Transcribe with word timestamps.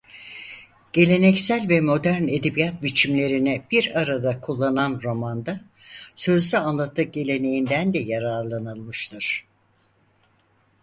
Geleneksel 0.93 1.69
ve 1.69 1.81
modern 1.81 2.27
edebiyat 2.27 2.83
biçimlerini 2.83 3.61
bir 3.71 3.99
arada 4.01 4.41
kullanan 4.41 4.99
romanda 5.03 5.61
sözlü 6.15 6.57
anlatı 6.57 7.01
geleneğinden 7.01 7.93
de 7.93 7.99
yararlanılmıştır. 7.99 9.45